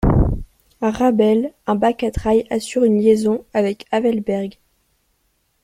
[0.81, 4.57] À Räbel, un bac à traille assure une liaison avec Havelberg.